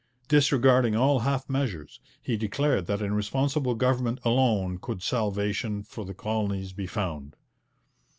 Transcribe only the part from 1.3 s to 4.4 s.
measures, he declared that in Responsible Government